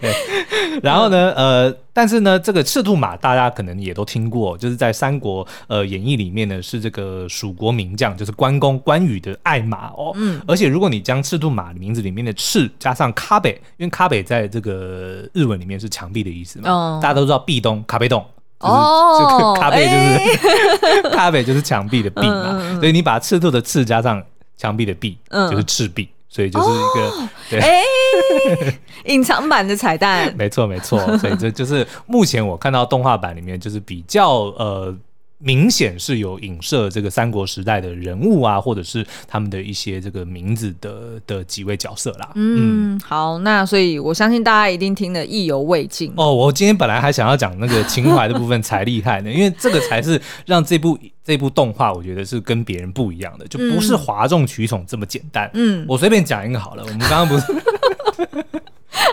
[0.83, 1.77] 然后呢，呃。
[1.97, 10.13] 但是呢，这个赤兔马大家可能也都听过，就是在《三国呃演义》里面呢，是这个蜀国名将，就是关公关羽的爱马哦。
[10.17, 10.39] 嗯。
[10.47, 18.23] 而且如果你将赤兔马名字里面的“赤”加上“卡北”，因为“卡北”在这个日文里面是墙壁的意思嘛，哦、大家都知道壁咚卡北咚，
[18.61, 18.75] 就是
[19.31, 24.23] 这个卡北就是 卡北就是墙壁的壁嘛，嗯、所以你把赤兔的“赤”加上
[24.59, 25.17] 墙壁的“壁”，
[25.51, 26.07] 就是赤壁。
[26.29, 27.83] 所以就是一个、哦、对，哎，
[29.07, 30.99] 隐藏版的彩蛋，没错没错。
[31.19, 34.97] 所以这就是目前我看到动画版里面就是比较呃。
[35.39, 42.31] 明显是有影射这个三国时代的人物啊，或者是他们的一些这个名字的的几位角色啦。
[42.35, 46.33] 嗯，嗯好，那所以我相信大家一定听得意犹未尽哦。
[46.33, 55.51] 我今天本来还想要讲那个情怀的部分才厉害呢， 因为这个才是让这部这部动画我觉得是跟别人不一样的，就不是哗众取宠这么简单。
[55.55, 57.45] 嗯，我随便讲一个好了，我们刚刚不是。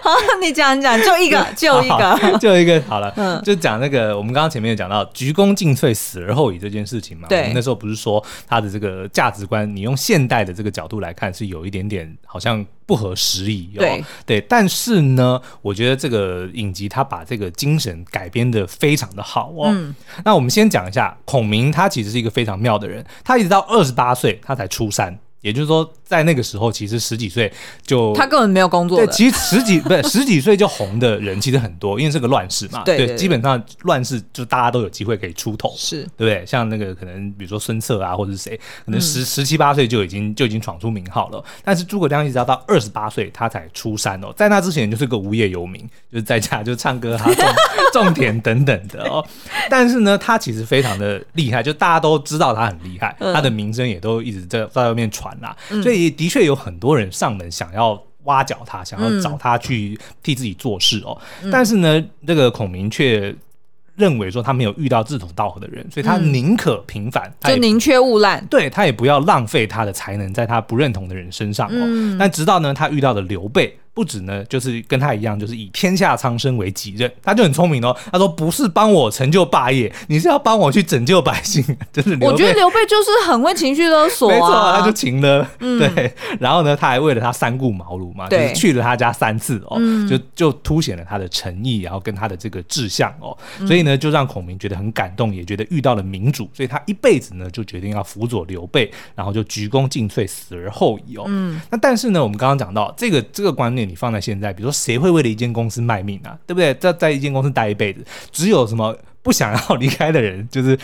[0.02, 7.28] 好，你讲讲，就一个，就一个， 就一个，好了，嗯，就讲那个，我们刚刚前面有讲到“鞠躬尽瘁，死而后已”这件事情嘛。
[7.28, 13.72] 对，那时候不是说他的这个价值观，你用现代的这个角度来看，是有一点点好像不合时宜。
[13.78, 19.66] 对，对，但是呢，我觉得这个影集他把这个精神改编的非常的好哦。
[19.70, 19.94] 嗯，
[20.24, 25.20] 那我们先讲一下孔明，他其实是一个非常妙的人，他一直到二十八岁，他才出山。
[25.42, 25.84] 也就是说，
[26.14, 27.52] 在那个时候，其实十几岁
[27.84, 29.00] 就他根本没有工作。
[29.00, 32.84] 对，其实十几 不是十几岁就红的人其实很多，因为是个乱世嘛。
[32.84, 36.46] 对，基本上乱世就大家都有机会可以出头，是对不对？
[36.46, 38.56] 像那个可能比如说孙策啊，或者是谁，
[38.86, 41.44] 可能十、嗯、十七八岁就已经就已经闯出名号了。
[41.64, 47.26] 但是诸葛亮一直要到二十八岁他才出山哦，在那之前就是个无业游民，就是在家就唱歌啊、
[47.92, 49.26] 种种田等等的哦。
[49.68, 55.56] 但是呢，他其实非常的厉害，就大家都知道他很厉害，他的名声也都一直在在外面传啦。
[55.82, 61.20] 所以的确有很多人上门想要挖角他，想要找他去替自己做事哦。
[61.52, 63.36] 但是呢，这个孔明却
[63.96, 68.46] 认为说他没有遇到志同道合的人，所以他宁可平凡，就宁缺毋滥。
[68.50, 72.18] 对，他也不要浪费他的才能在他不认同的人身上哦。
[72.18, 73.78] 但直到呢，他遇到了刘备。
[73.94, 77.96] 不止呢，就是跟他一样，就是以天下苍生为己任，他就很聪明哦。
[78.12, 81.64] 他说：“不是帮我成就霸业，你是要帮我去拯救百姓。
[81.94, 85.46] ”就是我觉得刘备就是很会情绪勒索啊，没错，他就情勒。
[85.60, 93.38] 嗯、对，然后呢，他还为了他三顾茅庐嘛，对就是去了他家三次哦，嗯、就就凸显了他的诚意，然后跟他的这个志向哦，
[93.68, 101.26] 所以呢，就让孔明觉得很感动，也觉得遇到了明主，所以他一辈子呢就决定要辅佐刘备，然后就鞠躬尽瘁，死而后已哦。
[101.28, 103.83] 嗯，那但是呢，我们刚刚讲到这个这个观念。
[103.86, 106.38] 你放在现在，比如说谁会为了一间公司卖命啊？
[106.46, 106.74] 对不对？
[106.76, 110.78] 在在一间公司待一辈子，只有什么不想要离开的人， 就是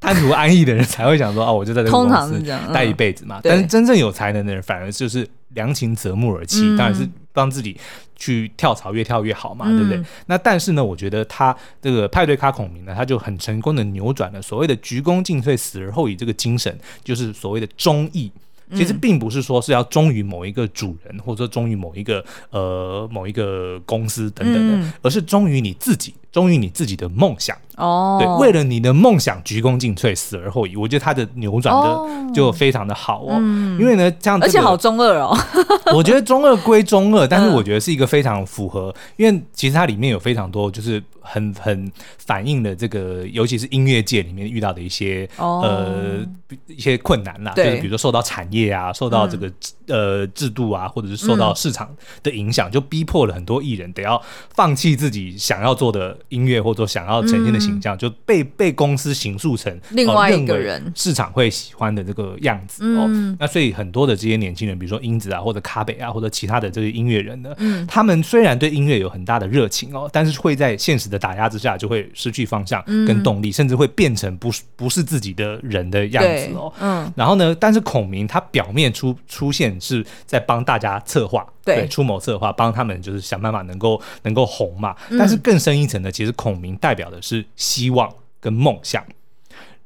[0.00, 2.42] 贪图安逸的人，才会想说哦，我就在这个公司
[2.72, 3.40] 待一辈子嘛。
[3.42, 7.78] 但是真正有才能的人，反而就是良禽择木而栖，当然是帮自己
[8.16, 10.02] 去跳槽，越跳越好嘛，对不对？
[10.26, 18.30] 那但是呢，我觉得他这个派对咖孔明呢，他就很成功的扭转了所谓的鞠躬尽瘁，死而后已这个精神，就是所谓的忠义。
[18.74, 26.14] 其实并不是说是要忠于某一个主人，或者忠于某一个呃某一个公司等等的，嗯、而是忠于你自己。
[26.32, 27.56] 忠于你自己的梦想。
[27.76, 30.76] 哦，对，为了你的梦想鞠躬尽瘁，死而后已。
[30.76, 33.36] 我觉得他的扭转的就非常的好哦，
[33.80, 35.34] 因为呢，这样而且好中二哦。
[35.96, 46.18] 我觉得中二归中二，但是我觉得是一个非常符合，因为其实它里面有非常多就是很很反映的这个，尤其是音乐界里面遇到的一些呃
[46.66, 49.50] 一些困难啦，就是比如说受到产业啊，受到这个
[49.86, 51.88] 呃制度啊，或者是受到市场
[52.22, 54.20] 的影响，就逼迫了很多艺人得要
[54.54, 56.18] 放弃自己想要做的。
[56.28, 63.08] 音乐或者想要呈现的形象，就被被公司形塑成另外一个人，市场会喜欢的这个样子哦。
[63.38, 67.54] 那所以很多的这些年轻人，比如说英子啊，或者卡北啊，或者其他的这些音乐人呢，
[67.86, 76.72] 他们虽然对音乐有很大的热情哦，但是会在现实的打压之下，就会失去方向跟动力，甚至会变成不是不是自己的人的样子哦。
[76.80, 77.12] 嗯。
[77.16, 84.96] 然后呢，但是孔明他表面出出现是在帮大家策划，对，出谋策划，帮他们就是想办法能够能够红嘛。
[85.18, 86.10] 但是更深一层的。
[86.10, 89.04] 其实孔明代表的是希望跟梦想，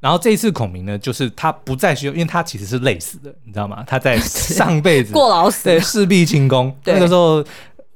[0.00, 3.84] 然后这一次孔明呢，就是他不再需要，因为他其实是累死的，你知道吗？
[3.86, 7.44] 他在 上辈子过劳死，对，事必清宫，那个时候。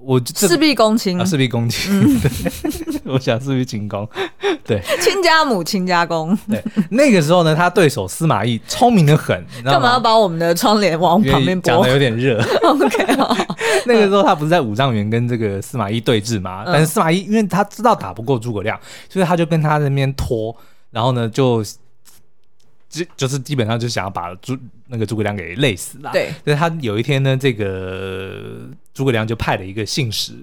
[0.03, 2.21] 我事必躬亲，事必躬亲。
[3.05, 4.09] 我想事毕清宫，
[4.65, 6.37] 对，亲家母，亲家公。
[6.49, 11.71] 对，那个时候呢，他对手司马懿聪明的很，干嘛要把我们的窗帘往旁边拨？
[11.71, 12.43] 讲的有点热。
[12.63, 13.17] OK，
[13.87, 16.63] 那个时候他不是在五丈原跟这个司马懿对峙吗？
[16.67, 18.79] 但是司马懿因为他知道打不过诸葛亮，
[19.09, 20.57] 所以他就跟他那边拖，
[20.91, 21.65] 然后呢就。
[22.91, 24.55] 就就是基本上就想要把诸
[24.89, 26.11] 那个诸葛亮给累死了。
[26.13, 30.35] 对，但是他有一天呢，这个诸葛亮就派了一个信使。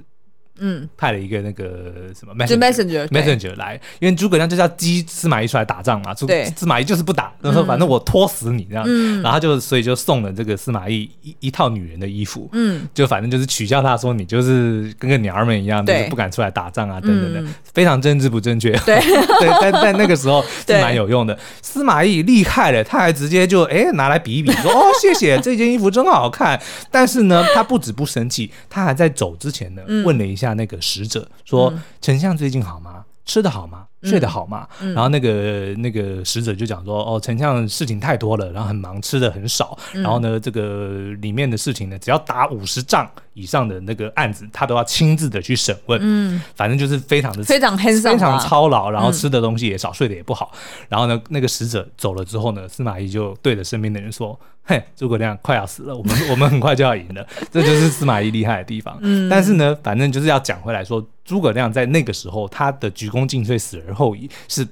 [0.59, 6.13] 嗯，派了一个那个什么 messenger messenger 来，因为诸葛亮就是要激司马懿出来打仗嘛。
[6.25, 8.85] 对，司马懿就是不打，他说反正我拖死你这样。
[9.21, 12.49] 然后就所以就送了这个司马懿一一套女人的衣服。
[12.53, 18.71] 嗯，就反正就是取笑他说你就是跟个娘儿们一样，就是不敢出来打仗啊等等的，非常政治不正确。
[18.79, 18.99] 对
[19.39, 21.37] 对，但在那个时候 是蛮有用的。
[21.61, 26.59] 司马懿厉害了，他还直接就哎拿来比一比，说哦谢谢 这件衣服真好看。
[26.89, 30.46] 但是呢，他不止不生气，他还在走之前呢问了一下。
[30.53, 33.03] 那个使者说：“丞相最近好吗？
[33.25, 33.85] 吃得好吗？
[34.03, 34.65] 睡得好吗？
[34.79, 39.77] 嗯、然后那个那个使者就讲说，哦，丞相事情太多了，然后很忙，吃的很少。
[39.93, 45.99] 嗯、然后呢，这个里面的事情呢，只要打五十仗以上的那个案子，他都要亲自的去审问。
[46.01, 50.51] 嗯，反正就是非常的非常非常操劳，然后吃的东西也少，睡得也不好。
[50.53, 54.39] 嗯、然后呢，那个使者走了之后呢，司马懿就对着身边的人说
[54.69, 58.99] ：“嘿，诸葛亮快要死了，我们我们很快就要赢了。”这就是司马懿厉害的地方。
[59.01, 61.05] 嗯，但是呢，反正就是要讲回来说。
[61.23, 64.67] 诸葛亮在那个时候，他的鞠躬尽瘁，死而后已，是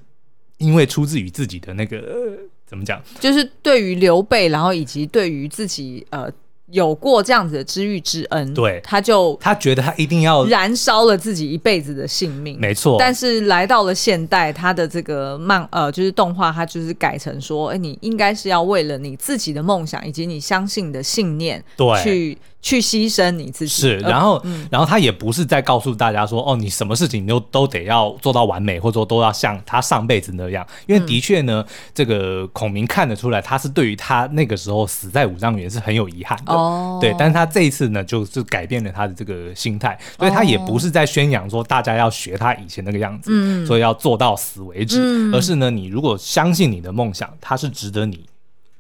[0.58, 3.02] 因为出自于自己的那个怎么讲？
[3.20, 6.32] 就是对于刘备，然后以及对于自己呃。
[6.72, 12.98] 有过这样子的知遇之恩，对，他就他觉得他一定要燃烧了自己一辈子的性命，没错。
[13.00, 23.82] 但是来到了现代，他的这个漫呃就是动画，他就是改成说，哎，你应该是要为了你自己的梦想以及你相信的信念，对，去去牺牲你自己。
[23.82, 30.66] 是，然后、嗯、然后他也不是在告诉大家说，哦，你什么事情都都得要做到完美，或者说都要像他上辈子那样。
[30.88, 36.52] 因为的确呢，嗯、这个孔明看得出来，他是对于他那个时候死在五丈原是很有遗憾的。
[36.52, 48.26] 哦，对，但是他这一次呢，就是改变了他的这个心态，所以他也不是在宣扬说大家要学他以前那个样子，嗯，所以要做到死为止，嗯，而是呢，你如果相信你的梦想，它是值得你。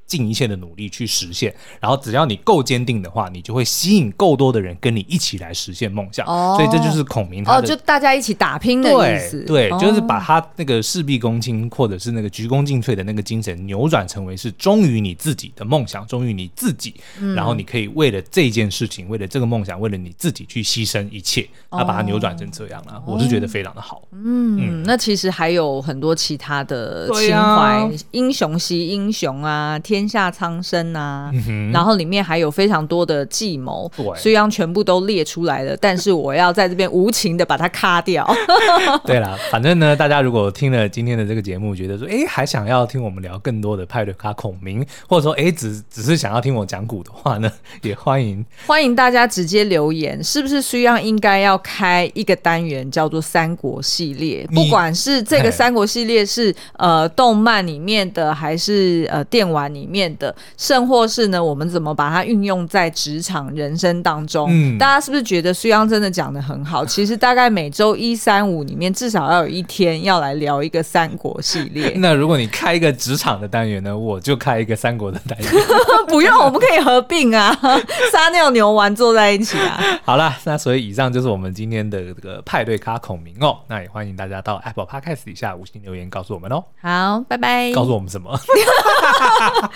[0.07, 6.25] 尽一切的努力去实现，然后只要你够坚定的话，你就会吸引够多的人跟你一起来实现梦想。
[6.27, 9.43] 哦，所以这就是孔明他的，哦，就大家一起打拼的意思。
[9.45, 16.93] 对，对，就是把他那个事必躬亲，或者是那个鞠躬尽瘁的那个精神扭转成为是忠于你自己的梦想，忠于你自己。
[17.19, 21.47] 嗯，然后你可以为了这件事情，为了这个梦想，为了你自己去牺牲一切。
[21.69, 24.01] 他把它扭转成这样了，我是觉得非常的好。
[24.13, 38.27] 嗯，嗯，那其实还有很多其他的情怀，英雄惜英雄啊，天下苍生啊，嗯、然后里面还有非常多的计谋，虽然全部都列出来了，但是我要在这边无情的把它咔掉。
[39.05, 47.51] 对啦，反正呢，大家如果听了今天的这个节目，觉得说，哎，还想要听我们聊更多的派对卡孔明，或者说，哎，只只是想要听我讲古的话呢，
[47.83, 54.47] 也欢迎欢迎大家直接留言，是不是需要应该要开一个单元叫做三国系列？
[54.53, 60.33] 不管是这个三国系列是呃动漫里面的，还是呃电玩里面的。
[60.57, 64.47] 甚或是呢，我们怎么把它运用在职场人生当中？
[64.51, 66.85] 嗯，大家是不是觉得苏央真的讲的很好？
[66.85, 71.93] 其实大概每周一、三、五里面，至少要有一天要来聊一个三国系列。
[71.97, 75.51] 那如果你开一个职场的单元呢，我就开一个三国的单元。
[76.07, 77.53] 不用，我们可以合并啊，
[78.11, 79.79] 撒尿牛丸坐在一起啊。
[80.03, 83.57] 好了，那所以以上就是我们今天的这个派对咖孔明哦。
[83.67, 86.63] 那也欢迎大家到 Apple Podcast 底下五星留言告诉我们哦。
[86.81, 87.71] 好，拜拜。
[87.73, 88.39] 告诉我们什么？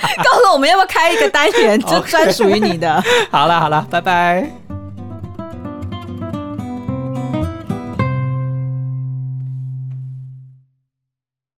[0.23, 3.03] 告诉我们要不要开一个单元， 就专属于你的。
[3.31, 4.78] 好了好了，拜拜。